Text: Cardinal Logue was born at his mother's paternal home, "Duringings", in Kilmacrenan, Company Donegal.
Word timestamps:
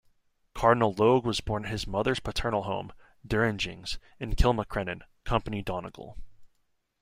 Cardinal 0.55 0.95
Logue 0.97 1.27
was 1.27 1.41
born 1.41 1.65
at 1.65 1.69
his 1.71 1.85
mother's 1.85 2.19
paternal 2.19 2.63
home, 2.63 2.91
"Duringings", 3.23 3.99
in 4.19 4.33
Kilmacrenan, 4.35 5.03
Company 5.25 5.61
Donegal. 5.61 6.17